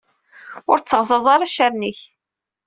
Ur 0.71 0.77
tteɣẓaẓ 0.79 1.25
ara 1.33 1.45
accaren-ik. 1.47 1.99